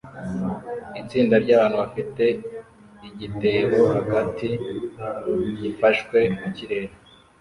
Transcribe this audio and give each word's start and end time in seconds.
Itsinda 1.01 1.35
ryabantu 1.43 1.75
bafite 1.83 2.23
igitebo 3.09 3.77
hagati 3.95 4.47
gifashwe 5.59 6.17
mukirere 6.39 6.91